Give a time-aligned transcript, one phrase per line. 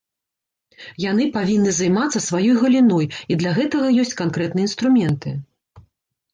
[1.11, 3.05] Яны павінны займацца сваёй галіной,
[3.35, 5.39] і для гэтага ёсць канкрэтныя інструменты.